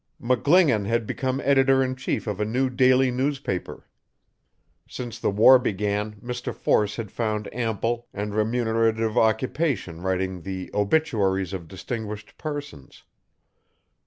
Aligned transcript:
McGlingan 0.19 0.87
had 0.87 1.05
become 1.05 1.39
editor 1.41 1.83
in 1.83 1.95
chief 1.95 2.25
of 2.25 2.39
a 2.39 2.43
new 2.43 2.71
daily 2.71 3.11
newspaper. 3.11 3.85
Since 4.89 5.19
the 5.19 5.29
war 5.29 5.59
began 5.59 6.15
Mr 6.21 6.55
Force 6.55 6.95
had 6.95 7.11
found 7.11 7.47
ample 7.53 8.07
and 8.11 8.33
remunerative 8.33 9.15
occupation 9.15 10.01
writing 10.01 10.41
the 10.41 10.71
'Obituaries 10.73 11.53
of 11.53 11.67
Distinguished 11.67 12.35
Persons. 12.39 13.03